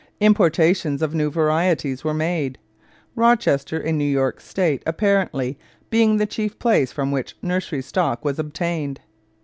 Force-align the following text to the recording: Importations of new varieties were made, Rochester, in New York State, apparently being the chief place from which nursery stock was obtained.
Importations 0.19 1.03
of 1.03 1.13
new 1.13 1.29
varieties 1.29 2.03
were 2.03 2.11
made, 2.15 2.57
Rochester, 3.15 3.77
in 3.79 3.99
New 3.99 4.03
York 4.09 4.39
State, 4.41 4.81
apparently 4.87 5.59
being 5.91 6.17
the 6.17 6.25
chief 6.25 6.57
place 6.57 6.91
from 6.91 7.11
which 7.11 7.37
nursery 7.43 7.83
stock 7.83 8.25
was 8.25 8.39
obtained. 8.39 9.01